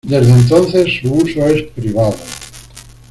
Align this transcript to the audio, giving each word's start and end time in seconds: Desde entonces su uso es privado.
Desde 0.03 0.31
entonces 0.31 0.99
su 0.99 1.13
uso 1.13 1.45
es 1.45 1.61
privado. 1.75 2.15